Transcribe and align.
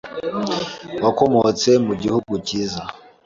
Wakomotse 1.03 1.69
mu 1.85 1.93
gihugu 2.01 2.33
cyiza 2.47 2.81